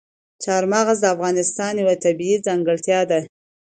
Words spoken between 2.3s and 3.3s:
ځانګړتیا ده.